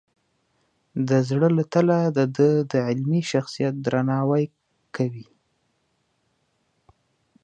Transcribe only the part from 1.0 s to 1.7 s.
د زړه له